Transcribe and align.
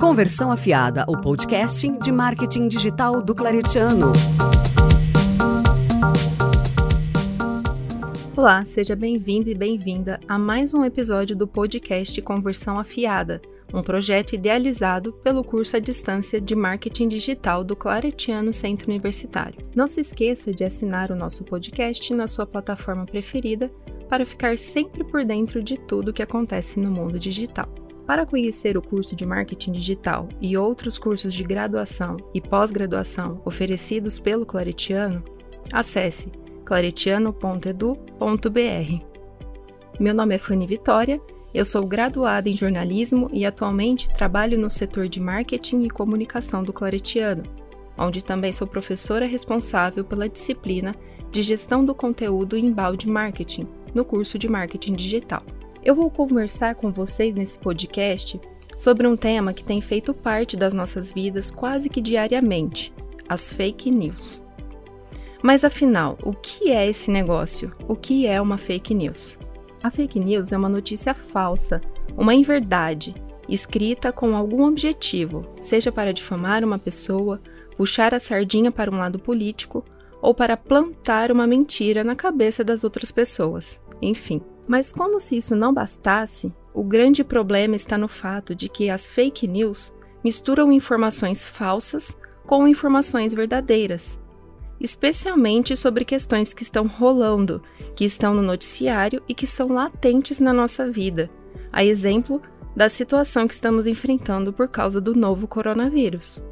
Conversão 0.00 0.52
Afiada, 0.52 1.04
o 1.08 1.20
podcast 1.20 1.88
de 1.98 2.12
marketing 2.12 2.68
digital 2.68 3.20
do 3.20 3.34
Claretiano. 3.34 4.12
Olá, 8.36 8.64
seja 8.64 8.94
bem-vindo 8.94 9.50
e 9.50 9.54
bem-vinda 9.54 10.20
a 10.28 10.38
mais 10.38 10.72
um 10.72 10.84
episódio 10.84 11.34
do 11.34 11.48
podcast 11.48 12.22
Conversão 12.22 12.78
Afiada, 12.78 13.42
um 13.74 13.82
projeto 13.82 14.34
idealizado 14.34 15.12
pelo 15.14 15.42
curso 15.42 15.76
à 15.76 15.80
distância 15.80 16.40
de 16.40 16.54
marketing 16.54 17.08
digital 17.08 17.64
do 17.64 17.74
Claretiano 17.74 18.54
Centro 18.54 18.88
Universitário. 18.88 19.66
Não 19.74 19.88
se 19.88 20.00
esqueça 20.00 20.54
de 20.54 20.62
assinar 20.62 21.10
o 21.10 21.16
nosso 21.16 21.44
podcast 21.44 22.14
na 22.14 22.28
sua 22.28 22.46
plataforma 22.46 23.04
preferida 23.04 23.68
para 24.08 24.24
ficar 24.24 24.56
sempre 24.56 25.02
por 25.02 25.24
dentro 25.24 25.60
de 25.60 25.76
tudo 25.76 26.12
que 26.12 26.22
acontece 26.22 26.78
no 26.78 26.88
mundo 26.88 27.18
digital. 27.18 27.68
Para 28.08 28.24
conhecer 28.24 28.78
o 28.78 28.80
curso 28.80 29.14
de 29.14 29.26
marketing 29.26 29.72
digital 29.72 30.30
e 30.40 30.56
outros 30.56 30.98
cursos 30.98 31.34
de 31.34 31.42
graduação 31.42 32.16
e 32.32 32.40
pós-graduação 32.40 33.42
oferecidos 33.44 34.18
pelo 34.18 34.46
Claretiano, 34.46 35.22
acesse 35.70 36.32
claretiano.edu.br. 36.64 39.04
Meu 40.00 40.14
nome 40.14 40.34
é 40.34 40.38
Fanny 40.38 40.66
Vitória, 40.66 41.20
eu 41.52 41.66
sou 41.66 41.86
graduada 41.86 42.48
em 42.48 42.56
jornalismo 42.56 43.28
e 43.30 43.44
atualmente 43.44 44.08
trabalho 44.08 44.58
no 44.58 44.70
setor 44.70 45.06
de 45.06 45.20
marketing 45.20 45.82
e 45.82 45.90
comunicação 45.90 46.62
do 46.62 46.72
Claretiano, 46.72 47.42
onde 47.98 48.24
também 48.24 48.52
sou 48.52 48.66
professora 48.66 49.26
responsável 49.26 50.02
pela 50.02 50.30
disciplina 50.30 50.94
de 51.30 51.42
gestão 51.42 51.84
do 51.84 51.94
conteúdo 51.94 52.56
em 52.56 52.72
balde 52.72 53.06
marketing 53.06 53.68
no 53.94 54.02
curso 54.02 54.38
de 54.38 54.48
marketing 54.48 54.94
digital. 54.94 55.42
Eu 55.88 55.94
vou 55.94 56.10
conversar 56.10 56.74
com 56.74 56.92
vocês 56.92 57.34
nesse 57.34 57.56
podcast 57.56 58.38
sobre 58.76 59.06
um 59.06 59.16
tema 59.16 59.54
que 59.54 59.64
tem 59.64 59.80
feito 59.80 60.12
parte 60.12 60.54
das 60.54 60.74
nossas 60.74 61.10
vidas 61.10 61.50
quase 61.50 61.88
que 61.88 62.02
diariamente: 62.02 62.92
as 63.26 63.50
fake 63.50 63.90
news. 63.90 64.42
Mas 65.42 65.64
afinal, 65.64 66.18
o 66.22 66.34
que 66.34 66.70
é 66.70 66.86
esse 66.86 67.10
negócio? 67.10 67.74
O 67.88 67.96
que 67.96 68.26
é 68.26 68.38
uma 68.38 68.58
fake 68.58 68.92
news? 68.92 69.38
A 69.82 69.90
fake 69.90 70.20
news 70.20 70.52
é 70.52 70.58
uma 70.58 70.68
notícia 70.68 71.14
falsa, 71.14 71.80
uma 72.18 72.34
inverdade, 72.34 73.14
escrita 73.48 74.12
com 74.12 74.36
algum 74.36 74.66
objetivo, 74.66 75.46
seja 75.58 75.90
para 75.90 76.12
difamar 76.12 76.62
uma 76.62 76.78
pessoa, 76.78 77.40
puxar 77.78 78.12
a 78.12 78.18
sardinha 78.18 78.70
para 78.70 78.90
um 78.90 78.98
lado 78.98 79.18
político 79.18 79.82
ou 80.20 80.34
para 80.34 80.54
plantar 80.54 81.32
uma 81.32 81.46
mentira 81.46 82.04
na 82.04 82.14
cabeça 82.14 82.62
das 82.62 82.84
outras 82.84 83.10
pessoas. 83.10 83.80
Enfim. 84.02 84.42
Mas 84.68 84.92
como 84.92 85.18
se 85.18 85.38
isso 85.38 85.56
não 85.56 85.72
bastasse, 85.72 86.52
o 86.74 86.84
grande 86.84 87.24
problema 87.24 87.74
está 87.74 87.96
no 87.96 88.06
fato 88.06 88.54
de 88.54 88.68
que 88.68 88.90
as 88.90 89.08
fake 89.08 89.48
news 89.48 89.96
misturam 90.22 90.70
informações 90.70 91.46
falsas 91.46 92.16
com 92.46 92.68
informações 92.68 93.32
verdadeiras, 93.32 94.20
especialmente 94.78 95.74
sobre 95.74 96.04
questões 96.04 96.52
que 96.52 96.62
estão 96.62 96.86
rolando, 96.86 97.62
que 97.96 98.04
estão 98.04 98.34
no 98.34 98.42
noticiário 98.42 99.22
e 99.26 99.34
que 99.34 99.46
são 99.46 99.68
latentes 99.68 100.38
na 100.38 100.52
nossa 100.52 100.90
vida. 100.90 101.30
A 101.72 101.82
exemplo 101.82 102.40
da 102.76 102.88
situação 102.88 103.48
que 103.48 103.54
estamos 103.54 103.86
enfrentando 103.86 104.52
por 104.52 104.68
causa 104.68 105.00
do 105.00 105.14
novo 105.14 105.48
coronavírus. 105.48 106.42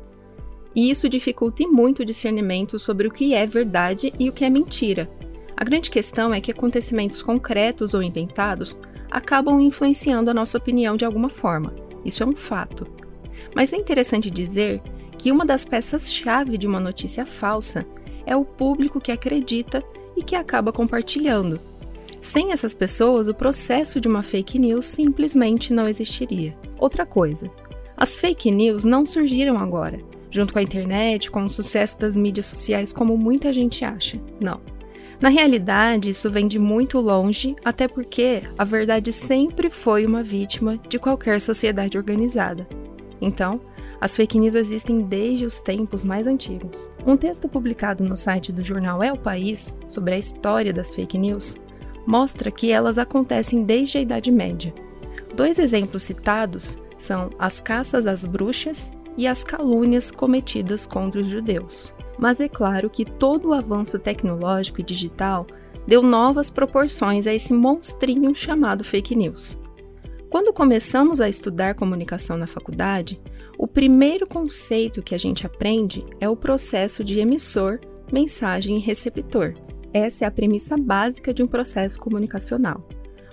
E 0.74 0.90
isso 0.90 1.08
dificulta 1.08 1.66
muito 1.68 2.02
o 2.02 2.04
discernimento 2.04 2.78
sobre 2.78 3.06
o 3.06 3.10
que 3.10 3.32
é 3.32 3.46
verdade 3.46 4.12
e 4.18 4.28
o 4.28 4.32
que 4.32 4.44
é 4.44 4.50
mentira, 4.50 5.08
a 5.56 5.64
grande 5.64 5.90
questão 5.90 6.34
é 6.34 6.40
que 6.40 6.50
acontecimentos 6.50 7.22
concretos 7.22 7.94
ou 7.94 8.02
inventados 8.02 8.78
acabam 9.10 9.58
influenciando 9.60 10.30
a 10.30 10.34
nossa 10.34 10.58
opinião 10.58 10.96
de 10.96 11.04
alguma 11.04 11.30
forma. 11.30 11.74
Isso 12.04 12.22
é 12.22 12.26
um 12.26 12.36
fato. 12.36 12.86
Mas 13.54 13.72
é 13.72 13.76
interessante 13.76 14.30
dizer 14.30 14.82
que 15.16 15.32
uma 15.32 15.46
das 15.46 15.64
peças-chave 15.64 16.58
de 16.58 16.66
uma 16.66 16.78
notícia 16.78 17.24
falsa 17.24 17.86
é 18.26 18.36
o 18.36 18.44
público 18.44 19.00
que 19.00 19.10
acredita 19.10 19.82
e 20.14 20.22
que 20.22 20.36
acaba 20.36 20.72
compartilhando. 20.72 21.58
Sem 22.20 22.52
essas 22.52 22.74
pessoas, 22.74 23.28
o 23.28 23.34
processo 23.34 24.00
de 24.00 24.08
uma 24.08 24.22
fake 24.22 24.58
news 24.58 24.84
simplesmente 24.84 25.72
não 25.72 25.88
existiria. 25.88 26.56
Outra 26.78 27.06
coisa, 27.06 27.50
as 27.96 28.18
fake 28.18 28.50
news 28.50 28.84
não 28.84 29.06
surgiram 29.06 29.58
agora, 29.58 30.00
junto 30.30 30.52
com 30.52 30.58
a 30.58 30.62
internet, 30.62 31.30
com 31.30 31.44
o 31.44 31.48
sucesso 31.48 31.98
das 31.98 32.14
mídias 32.14 32.46
sociais, 32.46 32.92
como 32.92 33.16
muita 33.16 33.52
gente 33.52 33.84
acha. 33.84 34.20
Não. 34.38 34.75
Na 35.20 35.30
realidade, 35.30 36.10
isso 36.10 36.30
vem 36.30 36.46
de 36.46 36.58
muito 36.58 37.00
longe, 37.00 37.56
até 37.64 37.88
porque 37.88 38.42
a 38.56 38.64
verdade 38.64 39.12
sempre 39.12 39.70
foi 39.70 40.04
uma 40.04 40.22
vítima 40.22 40.78
de 40.88 40.98
qualquer 40.98 41.40
sociedade 41.40 41.96
organizada. 41.96 42.68
Então, 43.20 43.60
as 43.98 44.14
fake 44.14 44.38
news 44.38 44.54
existem 44.54 45.00
desde 45.00 45.46
os 45.46 45.58
tempos 45.58 46.04
mais 46.04 46.26
antigos. 46.26 46.90
Um 47.06 47.16
texto 47.16 47.48
publicado 47.48 48.04
no 48.04 48.16
site 48.16 48.52
do 48.52 48.62
jornal 48.62 49.02
É 49.02 49.10
o 49.10 49.18
País 49.18 49.78
sobre 49.86 50.14
a 50.14 50.18
história 50.18 50.72
das 50.72 50.94
fake 50.94 51.16
news 51.16 51.56
mostra 52.06 52.50
que 52.50 52.70
elas 52.70 52.98
acontecem 52.98 53.64
desde 53.64 53.98
a 53.98 54.00
Idade 54.02 54.30
Média. 54.30 54.72
Dois 55.34 55.58
exemplos 55.58 56.02
citados 56.02 56.78
são 56.98 57.30
as 57.38 57.58
caças 57.58 58.06
às 58.06 58.26
bruxas 58.26 58.92
e 59.16 59.26
as 59.26 59.42
calúnias 59.42 60.10
cometidas 60.10 60.84
contra 60.86 61.22
os 61.22 61.26
judeus 61.26 61.95
mas 62.18 62.40
é 62.40 62.48
claro 62.48 62.90
que 62.90 63.04
todo 63.04 63.48
o 63.48 63.52
avanço 63.52 63.98
tecnológico 63.98 64.80
e 64.80 64.84
digital 64.84 65.46
deu 65.86 66.02
novas 66.02 66.50
proporções 66.50 67.26
a 67.26 67.34
esse 67.34 67.52
monstrinho 67.52 68.34
chamado 68.34 68.82
fake 68.82 69.14
news. 69.14 69.58
Quando 70.28 70.52
começamos 70.52 71.20
a 71.20 71.28
estudar 71.28 71.74
comunicação 71.74 72.36
na 72.36 72.46
faculdade, 72.46 73.20
o 73.56 73.66
primeiro 73.66 74.26
conceito 74.26 75.02
que 75.02 75.14
a 75.14 75.18
gente 75.18 75.46
aprende 75.46 76.04
é 76.20 76.28
o 76.28 76.36
processo 76.36 77.04
de 77.04 77.20
emissor, 77.20 77.78
mensagem 78.12 78.76
e 78.76 78.80
receptor. 78.80 79.54
Essa 79.92 80.24
é 80.24 80.28
a 80.28 80.30
premissa 80.30 80.76
básica 80.76 81.32
de 81.32 81.42
um 81.42 81.46
processo 81.46 81.98
comunicacional. 81.98 82.86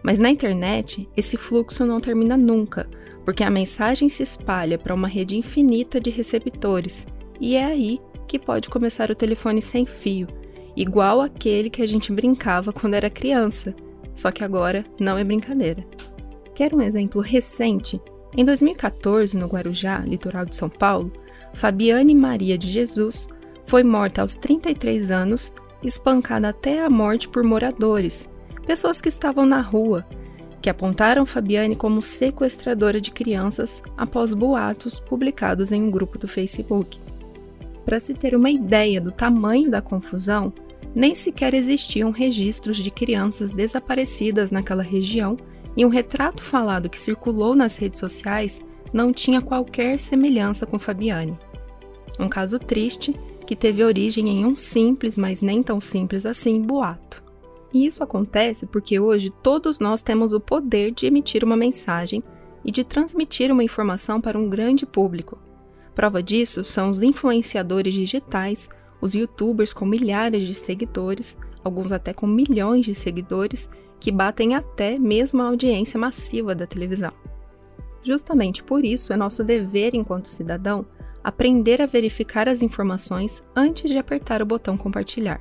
Mas 0.03 0.19
na 0.19 0.29
internet, 0.29 1.09
esse 1.17 1.35
fluxo 1.35 1.85
não 1.85 1.99
termina 1.99 2.37
nunca, 2.37 2.87
porque 3.25 3.43
a 3.43 3.49
mensagem 3.49 4.07
se 4.07 4.23
espalha 4.23 4.77
para 4.77 4.93
uma 4.93 5.07
rede 5.07 5.37
infinita 5.37 5.99
de 5.99 6.09
receptores, 6.09 7.07
e 7.39 7.55
é 7.55 7.65
aí 7.65 7.99
que 8.27 8.39
pode 8.39 8.69
começar 8.69 9.09
o 9.11 9.15
telefone 9.15 9.61
sem 9.61 9.85
fio, 9.85 10.27
igual 10.75 11.21
aquele 11.21 11.69
que 11.69 11.81
a 11.81 11.85
gente 11.85 12.11
brincava 12.11 12.73
quando 12.73 12.95
era 12.95 13.09
criança, 13.09 13.75
só 14.15 14.31
que 14.31 14.43
agora 14.43 14.85
não 14.99 15.17
é 15.17 15.23
brincadeira. 15.23 15.85
Quer 16.55 16.73
um 16.73 16.81
exemplo 16.81 17.21
recente? 17.21 17.99
Em 18.35 18.43
2014, 18.43 19.37
no 19.37 19.47
Guarujá, 19.47 19.99
litoral 19.99 20.45
de 20.45 20.55
São 20.55 20.69
Paulo, 20.69 21.11
Fabiane 21.53 22.15
Maria 22.15 22.57
de 22.57 22.71
Jesus 22.71 23.27
foi 23.65 23.83
morta 23.83 24.21
aos 24.21 24.35
33 24.35 25.11
anos, 25.11 25.53
espancada 25.83 26.49
até 26.49 26.83
a 26.83 26.89
morte 26.89 27.27
por 27.27 27.43
moradores, 27.43 28.29
pessoas 28.65 29.01
que 29.01 29.09
estavam 29.09 29.45
na 29.45 29.61
rua, 29.61 30.05
que 30.61 30.69
apontaram 30.69 31.25
Fabiane 31.25 31.75
como 31.75 32.01
sequestradora 32.01 32.99
de 33.01 33.11
crianças 33.11 33.83
após 33.97 34.33
boatos 34.33 34.99
publicados 34.99 35.71
em 35.71 35.83
um 35.83 35.91
grupo 35.91 36.17
do 36.17 36.27
Facebook. 36.27 36.99
Para 37.85 37.99
se 37.99 38.13
ter 38.13 38.35
uma 38.35 38.49
ideia 38.49 38.99
do 39.01 39.11
tamanho 39.11 39.69
da 39.69 39.81
confusão, 39.81 40.53
nem 40.95 41.15
sequer 41.15 41.53
existiam 41.53 42.11
registros 42.11 42.77
de 42.77 42.91
crianças 42.91 43.51
desaparecidas 43.51 44.51
naquela 44.51 44.83
região 44.83 45.37
e 45.75 45.85
um 45.85 45.89
retrato 45.89 46.41
falado 46.43 46.89
que 46.89 47.01
circulou 47.01 47.55
nas 47.55 47.75
redes 47.75 47.99
sociais 47.99 48.63
não 48.93 49.11
tinha 49.11 49.41
qualquer 49.41 49.99
semelhança 49.99 50.65
com 50.65 50.77
Fabiane. 50.77 51.37
Um 52.19 52.29
caso 52.29 52.59
triste 52.59 53.19
que 53.47 53.55
teve 53.55 53.83
origem 53.83 54.29
em 54.29 54.45
um 54.45 54.55
simples, 54.55 55.17
mas 55.17 55.41
nem 55.41 55.63
tão 55.63 55.81
simples 55.81 56.25
assim, 56.25 56.61
boato. 56.61 57.23
E 57.73 57.85
isso 57.85 58.03
acontece 58.03 58.67
porque 58.67 58.99
hoje 58.99 59.31
todos 59.41 59.79
nós 59.79 60.01
temos 60.01 60.31
o 60.31 60.39
poder 60.39 60.91
de 60.91 61.07
emitir 61.07 61.43
uma 61.43 61.57
mensagem 61.57 62.23
e 62.63 62.71
de 62.71 62.83
transmitir 62.83 63.51
uma 63.51 63.63
informação 63.63 64.21
para 64.21 64.37
um 64.37 64.47
grande 64.47 64.85
público, 64.85 65.39
Prova 65.95 66.23
disso 66.23 66.63
são 66.63 66.89
os 66.89 67.01
influenciadores 67.01 67.93
digitais, 67.93 68.69
os 68.99 69.13
youtubers 69.13 69.73
com 69.73 69.85
milhares 69.85 70.43
de 70.43 70.55
seguidores, 70.55 71.37
alguns 71.63 71.91
até 71.91 72.13
com 72.13 72.25
milhões 72.25 72.85
de 72.85 72.95
seguidores, 72.95 73.69
que 73.99 74.11
batem 74.11 74.55
até 74.55 74.97
mesmo 74.99 75.41
a 75.41 75.47
audiência 75.47 75.99
massiva 75.99 76.53
da 76.53 76.65
televisão. 76.65 77.11
Justamente 78.01 78.63
por 78.63 78.83
isso 78.83 79.13
é 79.13 79.15
nosso 79.15 79.43
dever 79.43 79.93
enquanto 79.93 80.27
cidadão 80.27 80.85
aprender 81.23 81.81
a 81.81 81.85
verificar 81.85 82.49
as 82.49 82.61
informações 82.61 83.45
antes 83.55 83.89
de 83.89 83.97
apertar 83.97 84.41
o 84.41 84.45
botão 84.45 84.77
compartilhar. 84.77 85.39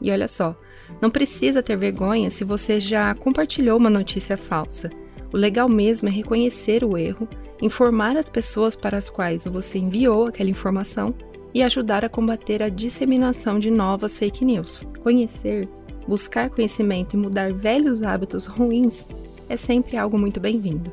E 0.00 0.10
olha 0.10 0.26
só, 0.26 0.56
não 1.00 1.10
precisa 1.10 1.62
ter 1.62 1.76
vergonha 1.76 2.28
se 2.28 2.42
você 2.42 2.80
já 2.80 3.14
compartilhou 3.14 3.78
uma 3.78 3.88
notícia 3.88 4.36
falsa. 4.36 4.90
O 5.32 5.36
legal 5.36 5.68
mesmo 5.68 6.08
é 6.08 6.10
reconhecer 6.12 6.82
o 6.82 6.98
erro 6.98 7.28
informar 7.62 8.16
as 8.16 8.28
pessoas 8.28 8.74
para 8.74 8.98
as 8.98 9.08
quais 9.08 9.46
você 9.46 9.78
enviou 9.78 10.26
aquela 10.26 10.50
informação 10.50 11.14
e 11.54 11.62
ajudar 11.62 12.04
a 12.04 12.08
combater 12.08 12.60
a 12.60 12.68
disseminação 12.68 13.58
de 13.58 13.70
novas 13.70 14.18
fake 14.18 14.44
news. 14.44 14.84
Conhecer, 15.02 15.68
buscar 16.08 16.50
conhecimento 16.50 17.14
e 17.14 17.16
mudar 17.16 17.52
velhos 17.52 18.02
hábitos 18.02 18.46
ruins 18.46 19.06
é 19.48 19.56
sempre 19.56 19.96
algo 19.96 20.18
muito 20.18 20.40
bem-vindo. 20.40 20.92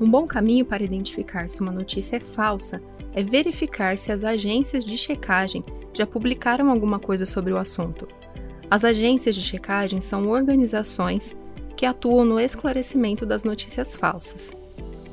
Um 0.00 0.10
bom 0.10 0.26
caminho 0.26 0.64
para 0.64 0.82
identificar 0.82 1.50
se 1.50 1.60
uma 1.60 1.72
notícia 1.72 2.16
é 2.16 2.20
falsa 2.20 2.82
é 3.12 3.22
verificar 3.22 3.96
se 3.98 4.10
as 4.10 4.24
agências 4.24 4.84
de 4.84 4.96
checagem 4.96 5.62
já 5.92 6.06
publicaram 6.06 6.70
alguma 6.70 6.98
coisa 6.98 7.26
sobre 7.26 7.52
o 7.52 7.58
assunto. 7.58 8.08
As 8.70 8.84
agências 8.84 9.34
de 9.34 9.42
checagem 9.42 10.00
são 10.00 10.28
organizações 10.28 11.38
que 11.76 11.86
atuam 11.86 12.24
no 12.24 12.40
esclarecimento 12.40 13.26
das 13.26 13.44
notícias 13.44 13.94
falsas. 13.94 14.52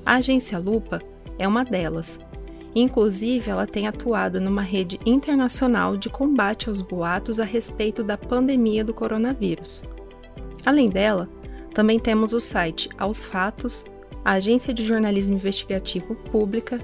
A 0.05 0.15
agência 0.15 0.59
Lupa 0.59 1.01
é 1.39 1.47
uma 1.47 1.63
delas. 1.63 2.19
Inclusive, 2.75 3.50
ela 3.50 3.67
tem 3.67 3.88
atuado 3.88 4.41
numa 4.41 4.61
rede 4.61 5.00
internacional 5.05 5.95
de 5.95 6.09
combate 6.09 6.67
aos 6.67 6.81
boatos 6.81 7.39
a 7.39 7.44
respeito 7.44 8.03
da 8.03 8.17
pandemia 8.17 8.83
do 8.83 8.94
coronavírus. 8.94 9.83
Além 10.65 10.89
dela, 10.89 11.29
também 11.73 12.00
temos 12.00 12.33
o 12.33 12.39
site 12.39 12.89
Aos 12.97 13.23
Fatos, 13.23 13.85
a 14.25 14.33
Agência 14.33 14.73
de 14.73 14.83
Jornalismo 14.83 15.35
Investigativo 15.35 16.15
Pública, 16.15 16.79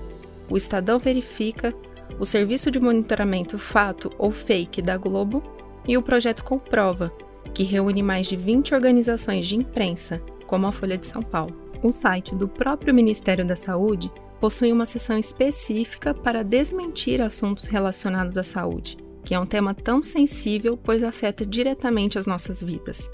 o 0.50 0.57
Estadão 0.57 1.00
Verifica, 1.00 1.74
o 2.19 2.25
Serviço 2.25 2.69
de 2.71 2.80
Monitoramento 2.80 3.57
Fato 3.57 4.12
ou 4.18 4.31
Fake 4.31 4.81
da 4.81 4.98
Globo 4.98 5.44
e 5.88 5.98
o 5.98 6.01
Projeto 6.01 6.44
Comprova, 6.44 7.12
que 7.54 7.63
reúne 7.63 8.04
mais 8.04 8.27
de 8.27 8.36
20 8.36 8.75
organizações 8.75 9.48
de 9.48 9.56
imprensa, 9.56 10.21
como 10.45 10.68
a 10.68 10.71
Folha 10.71 10.98
de 10.98 11.07
São 11.07 11.21
Paulo. 11.21 11.69
O 11.81 11.92
site 11.92 12.36
do 12.36 12.48
próprio 12.48 12.94
Ministério 12.94 13.46
da 13.46 13.56
Saúde 13.56 14.12
possui 14.40 14.72
uma 14.72 14.86
seção 14.86 15.18
específica 15.18 16.14
para 16.14 16.44
desmentir 16.44 17.22
assuntos 17.22 17.66
relacionados 17.66 18.38
à 18.38 18.44
saúde, 18.44 18.98
que 19.24 19.34
é 19.34 19.40
um 19.40 19.46
tema 19.46 19.74
tão 19.74 20.04
sensível 20.04 20.78
pois 20.78 21.04
afeta 21.04 21.46
diretamente 21.46 22.20
as 22.20 22.28
nossas 22.28 22.62
vidas. 22.62 23.10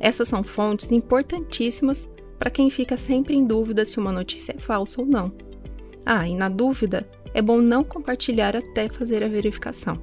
Essas 0.00 0.28
são 0.28 0.42
fontes 0.42 0.90
importantíssimas 0.90 2.10
para 2.38 2.50
quem 2.50 2.70
fica 2.70 2.96
sempre 2.96 3.36
em 3.36 3.46
dúvida 3.46 3.84
se 3.84 4.00
uma 4.00 4.10
notícia 4.10 4.54
é 4.56 4.60
falsa 4.60 5.00
ou 5.00 5.06
não. 5.06 5.32
Ah, 6.04 6.26
e 6.26 6.34
na 6.34 6.48
dúvida, 6.48 7.08
é 7.32 7.40
bom 7.40 7.58
não 7.58 7.84
compartilhar 7.84 8.56
até 8.56 8.88
fazer 8.88 9.22
a 9.22 9.28
verificação. 9.28 9.96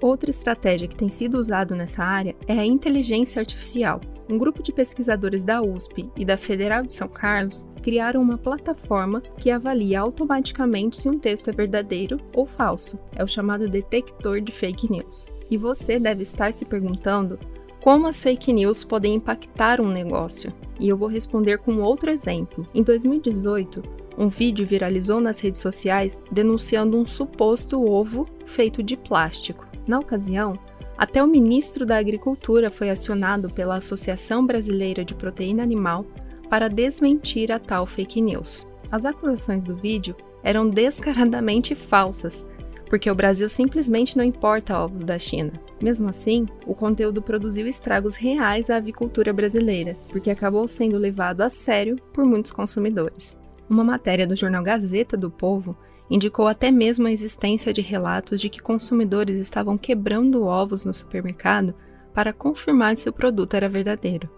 Outra 0.00 0.30
estratégia 0.30 0.86
que 0.86 0.96
tem 0.96 1.10
sido 1.10 1.38
usada 1.38 1.74
nessa 1.74 2.04
área 2.04 2.36
é 2.46 2.58
a 2.58 2.64
inteligência 2.64 3.40
artificial. 3.40 4.00
Um 4.30 4.38
grupo 4.38 4.62
de 4.62 4.72
pesquisadores 4.72 5.44
da 5.44 5.60
USP 5.60 6.08
e 6.16 6.24
da 6.24 6.36
Federal 6.36 6.82
de 6.82 6.92
São 6.92 7.08
Carlos 7.08 7.66
criaram 7.82 8.20
uma 8.20 8.38
plataforma 8.38 9.20
que 9.38 9.50
avalia 9.50 10.00
automaticamente 10.00 10.96
se 10.96 11.08
um 11.08 11.18
texto 11.18 11.48
é 11.48 11.52
verdadeiro 11.52 12.18
ou 12.34 12.46
falso. 12.46 12.98
É 13.16 13.24
o 13.24 13.28
chamado 13.28 13.68
detector 13.68 14.40
de 14.40 14.52
fake 14.52 14.90
news. 14.90 15.26
E 15.50 15.56
você 15.56 15.98
deve 15.98 16.22
estar 16.22 16.52
se 16.52 16.64
perguntando 16.64 17.38
como 17.80 18.06
as 18.06 18.22
fake 18.22 18.52
news 18.52 18.84
podem 18.84 19.14
impactar 19.14 19.80
um 19.80 19.88
negócio. 19.88 20.52
E 20.78 20.88
eu 20.88 20.96
vou 20.96 21.08
responder 21.08 21.58
com 21.58 21.78
outro 21.78 22.10
exemplo. 22.10 22.68
Em 22.74 22.82
2018, 22.82 23.82
um 24.16 24.28
vídeo 24.28 24.66
viralizou 24.66 25.20
nas 25.20 25.40
redes 25.40 25.60
sociais 25.60 26.22
denunciando 26.30 26.98
um 26.98 27.06
suposto 27.06 27.82
ovo 27.82 28.26
feito 28.44 28.82
de 28.82 28.96
plástico. 28.96 29.67
Na 29.88 29.98
ocasião, 29.98 30.52
até 30.98 31.24
o 31.24 31.26
ministro 31.26 31.86
da 31.86 31.96
Agricultura 31.96 32.70
foi 32.70 32.90
acionado 32.90 33.48
pela 33.48 33.76
Associação 33.76 34.44
Brasileira 34.44 35.02
de 35.02 35.14
Proteína 35.14 35.62
Animal 35.62 36.04
para 36.50 36.68
desmentir 36.68 37.50
a 37.50 37.58
tal 37.58 37.86
fake 37.86 38.20
news. 38.20 38.70
As 38.92 39.06
acusações 39.06 39.64
do 39.64 39.74
vídeo 39.74 40.14
eram 40.42 40.68
descaradamente 40.68 41.74
falsas, 41.74 42.44
porque 42.86 43.10
o 43.10 43.14
Brasil 43.14 43.48
simplesmente 43.48 44.14
não 44.14 44.24
importa 44.24 44.78
ovos 44.78 45.04
da 45.04 45.18
China. 45.18 45.52
Mesmo 45.80 46.10
assim, 46.10 46.46
o 46.66 46.74
conteúdo 46.74 47.22
produziu 47.22 47.66
estragos 47.66 48.14
reais 48.14 48.68
à 48.68 48.76
avicultura 48.76 49.32
brasileira, 49.32 49.96
porque 50.10 50.30
acabou 50.30 50.68
sendo 50.68 50.98
levado 50.98 51.40
a 51.40 51.48
sério 51.48 51.96
por 52.12 52.26
muitos 52.26 52.52
consumidores. 52.52 53.40
Uma 53.70 53.84
matéria 53.84 54.26
do 54.26 54.36
jornal 54.36 54.62
Gazeta 54.62 55.16
do 55.16 55.30
Povo 55.30 55.74
indicou 56.10 56.46
até 56.46 56.70
mesmo 56.70 57.06
a 57.06 57.12
existência 57.12 57.72
de 57.72 57.80
relatos 57.80 58.40
de 58.40 58.48
que 58.48 58.62
consumidores 58.62 59.38
estavam 59.38 59.76
quebrando 59.76 60.44
ovos 60.44 60.84
no 60.84 60.92
supermercado 60.92 61.74
para 62.14 62.32
confirmar 62.32 62.96
se 62.96 63.08
o 63.08 63.12
produto 63.12 63.54
era 63.54 63.68
verdadeiro. 63.68 64.28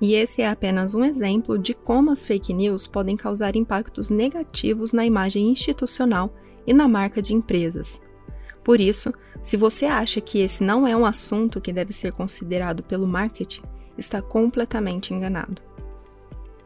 E 0.00 0.14
esse 0.14 0.40
é 0.40 0.48
apenas 0.48 0.94
um 0.94 1.04
exemplo 1.04 1.58
de 1.58 1.74
como 1.74 2.10
as 2.10 2.24
fake 2.24 2.54
news 2.54 2.86
podem 2.86 3.16
causar 3.16 3.54
impactos 3.54 4.08
negativos 4.08 4.92
na 4.92 5.04
imagem 5.04 5.50
institucional 5.50 6.32
e 6.66 6.72
na 6.72 6.88
marca 6.88 7.20
de 7.20 7.34
empresas. 7.34 8.00
Por 8.64 8.80
isso, 8.80 9.12
se 9.42 9.56
você 9.56 9.86
acha 9.86 10.20
que 10.20 10.38
esse 10.38 10.62
não 10.64 10.86
é 10.86 10.96
um 10.96 11.04
assunto 11.04 11.60
que 11.60 11.72
deve 11.72 11.92
ser 11.92 12.12
considerado 12.12 12.82
pelo 12.82 13.06
marketing, 13.06 13.62
está 13.96 14.22
completamente 14.22 15.12
enganado. 15.12 15.60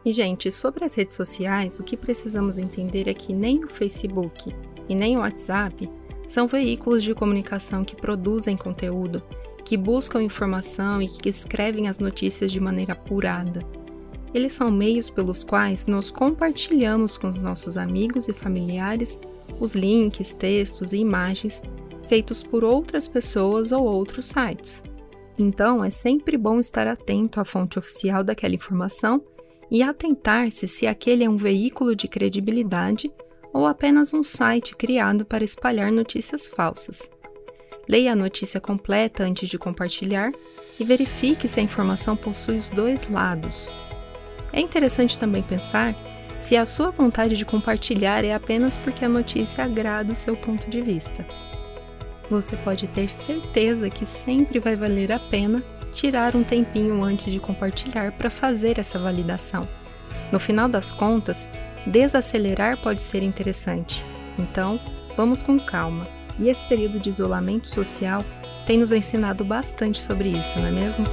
E, 0.05 0.11
gente, 0.11 0.51
sobre 0.51 0.85
as 0.85 0.93
redes 0.93 1.15
sociais, 1.15 1.79
o 1.79 1.83
que 1.83 1.97
precisamos 1.97 2.59
entender 2.59 3.07
é 3.07 3.13
que 3.13 3.33
nem 3.33 3.65
o 3.65 3.67
Facebook 3.67 4.55
e 4.87 4.93
nem 4.93 5.17
o 5.17 5.21
WhatsApp 5.21 5.89
são 6.27 6.47
veículos 6.47 7.03
de 7.03 7.15
comunicação 7.15 7.83
que 7.83 7.95
produzem 7.95 8.55
conteúdo, 8.55 9.23
que 9.63 9.75
buscam 9.75 10.21
informação 10.21 11.01
e 11.01 11.07
que 11.07 11.27
escrevem 11.27 11.87
as 11.87 11.97
notícias 11.97 12.51
de 12.51 12.59
maneira 12.59 12.93
apurada. 12.93 13.65
Eles 14.31 14.53
são 14.53 14.69
meios 14.69 15.09
pelos 15.09 15.43
quais 15.43 15.87
nós 15.87 16.11
compartilhamos 16.11 17.17
com 17.17 17.27
os 17.29 17.37
nossos 17.37 17.75
amigos 17.75 18.27
e 18.27 18.33
familiares 18.33 19.19
os 19.59 19.75
links, 19.75 20.33
textos 20.33 20.93
e 20.93 20.97
imagens 20.97 21.63
feitos 22.07 22.43
por 22.43 22.63
outras 22.63 23.07
pessoas 23.07 23.71
ou 23.71 23.83
outros 23.83 24.25
sites. 24.25 24.83
Então, 25.37 25.83
é 25.83 25.89
sempre 25.89 26.37
bom 26.37 26.59
estar 26.59 26.85
atento 26.85 27.39
à 27.39 27.45
fonte 27.45 27.79
oficial 27.79 28.23
daquela 28.23 28.53
informação 28.53 29.23
e 29.69 29.81
atentar-se 29.81 30.67
se 30.67 30.87
aquele 30.87 31.23
é 31.23 31.29
um 31.29 31.37
veículo 31.37 31.95
de 31.95 32.07
credibilidade 32.07 33.11
ou 33.53 33.65
apenas 33.65 34.13
um 34.13 34.23
site 34.23 34.75
criado 34.75 35.25
para 35.25 35.43
espalhar 35.43 35.91
notícias 35.91 36.47
falsas. 36.47 37.09
Leia 37.87 38.13
a 38.13 38.15
notícia 38.15 38.59
completa 38.59 39.23
antes 39.23 39.47
de 39.47 39.57
compartilhar 39.57 40.31
e 40.79 40.83
verifique 40.83 41.47
se 41.47 41.59
a 41.59 41.63
informação 41.63 42.15
possui 42.15 42.57
os 42.57 42.69
dois 42.69 43.09
lados. 43.09 43.73
É 44.51 44.59
interessante 44.59 45.17
também 45.17 45.43
pensar 45.43 45.95
se 46.41 46.55
a 46.55 46.65
sua 46.65 46.91
vontade 46.91 47.37
de 47.37 47.45
compartilhar 47.45 48.23
é 48.23 48.33
apenas 48.33 48.77
porque 48.77 49.05
a 49.05 49.09
notícia 49.09 49.63
agrada 49.63 50.13
o 50.13 50.15
seu 50.15 50.35
ponto 50.35 50.69
de 50.69 50.81
vista. 50.81 51.25
Você 52.29 52.57
pode 52.57 52.87
ter 52.87 53.09
certeza 53.09 53.89
que 53.89 54.05
sempre 54.05 54.59
vai 54.59 54.75
valer 54.75 55.11
a 55.11 55.19
pena 55.19 55.63
tirar 55.95 56.35
um 56.35 56.43
tempinho 56.43 57.01
antes 57.01 57.31
de 57.31 57.39
compartilhar 57.39 58.11
para 58.11 58.29
fazer 58.29 58.77
essa 58.77 58.99
validação. 58.99 59.65
No 60.29 60.39
final 60.41 60.67
das 60.67 60.91
contas, 60.91 61.49
desacelerar 61.87 62.77
pode 62.81 63.01
ser 63.01 63.23
interessante. 63.23 64.05
Então, 64.37 64.77
vamos 65.15 65.41
com 65.41 65.57
calma. 65.57 66.05
E 66.37 66.49
esse 66.49 66.67
período 66.67 66.99
de 66.99 67.09
isolamento 67.09 67.71
social 67.71 68.25
tem 68.65 68.77
nos 68.77 68.91
ensinado 68.91 69.45
bastante 69.45 70.01
sobre 70.01 70.27
isso, 70.27 70.59
não 70.59 70.67
é 70.67 70.71
mesmo? 70.71 71.05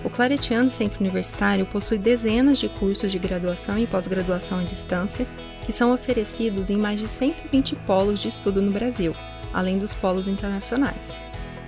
O 0.04 0.10
Claretiano 0.10 0.70
Centro 0.70 1.00
Universitário 1.00 1.64
possui 1.64 1.96
dezenas 1.96 2.58
de 2.58 2.68
cursos 2.68 3.12
de 3.12 3.18
graduação 3.18 3.78
e 3.78 3.86
pós-graduação 3.86 4.58
à 4.58 4.64
distância 4.64 5.26
que 5.64 5.72
são 5.72 5.92
oferecidos 5.92 6.70
em 6.70 6.76
mais 6.76 6.98
de 6.98 7.06
120 7.06 7.76
polos 7.86 8.18
de 8.18 8.28
estudo 8.28 8.60
no 8.60 8.72
Brasil, 8.72 9.14
além 9.52 9.78
dos 9.78 9.94
polos 9.94 10.26
internacionais. 10.26 11.18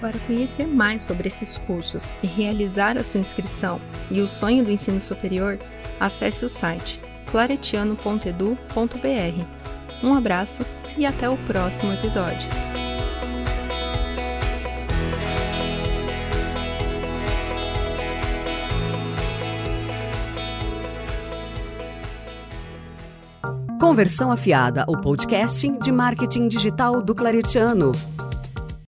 Para 0.01 0.19
conhecer 0.21 0.67
mais 0.67 1.03
sobre 1.03 1.29
esses 1.29 1.57
cursos 1.59 2.13
e 2.23 2.27
realizar 2.27 2.99
a 2.99 3.05
sua 3.05 3.21
inscrição 3.21 3.81
e 4.11 4.21
o 4.21 4.27
sonho 4.27 4.65
do 4.65 4.71
ensino 4.71 5.01
superior, 5.01 5.59
acesse 6.01 6.45
o 6.45 6.49
site 6.49 7.01
claretiano.edu.br. 7.31 9.45
Um 10.03 10.13
abraço 10.13 10.67
e 10.99 11.07
até 11.07 11.29
o 11.29 11.37
próximo 11.39 11.93
episódio. 11.93 12.74
Conversão 23.95 24.33
Afiada, 24.33 24.85
o 24.89 24.97
podcast 24.97 25.71
de 25.79 25.93
marketing 25.93 26.49
digital 26.49 27.01
do 27.01 27.15
Claretiano. 27.15 27.93